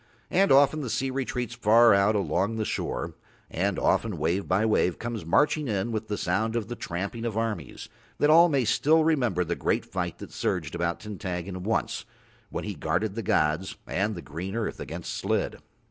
And 0.31 0.51
often 0.51 0.81
the 0.81 0.89
sea 0.89 1.11
retreats 1.11 1.53
far 1.53 1.93
out 1.93 2.15
along 2.15 2.55
the 2.55 2.65
shore, 2.65 3.13
and 3.51 3.77
often 3.77 4.17
wave 4.17 4.47
by 4.47 4.65
wave 4.65 4.97
comes 4.97 5.27
marching 5.27 5.67
in 5.67 5.91
with 5.91 6.07
the 6.07 6.17
sound 6.17 6.55
of 6.55 6.69
the 6.69 6.75
tramping 6.75 7.23
of 7.23 7.37
armies, 7.37 7.87
that 8.17 8.31
all 8.31 8.49
may 8.49 8.65
still 8.65 9.03
remember 9.03 9.43
the 9.43 9.55
great 9.55 9.85
fight 9.85 10.17
that 10.17 10.31
surged 10.31 10.73
about 10.73 10.99
Tintaggon 11.01 11.61
once, 11.61 12.03
when 12.49 12.63
he 12.63 12.73
guarded 12.73 13.13
the 13.13 13.21
gods 13.21 13.75
and 13.85 14.15
the 14.15 14.23
green 14.23 14.55
earth 14.55 14.79
against 14.79 15.13
Slid. 15.13 15.59